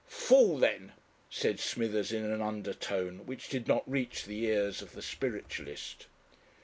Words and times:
"Fool, 0.07 0.57
then," 0.57 0.93
said 1.29 1.59
Smithers 1.59 2.11
in 2.11 2.25
an 2.25 2.41
undertone 2.41 3.27
which 3.27 3.49
did 3.49 3.67
not 3.67 3.87
reach 3.87 4.25
the 4.25 4.45
ears 4.45 4.81
of 4.81 4.93
the 4.93 5.01
spiritualist. 5.03 6.07